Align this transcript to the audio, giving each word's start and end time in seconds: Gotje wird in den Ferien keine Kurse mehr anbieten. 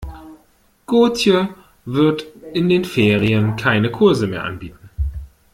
Gotje 0.87 1.49
wird 1.85 2.25
in 2.55 2.69
den 2.69 2.85
Ferien 2.85 3.55
keine 3.55 3.91
Kurse 3.91 4.25
mehr 4.25 4.43
anbieten. 4.43 4.89